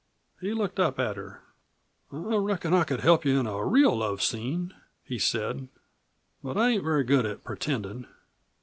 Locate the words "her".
1.15-1.43